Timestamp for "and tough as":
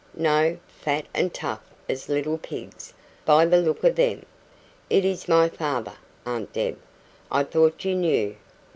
1.13-2.09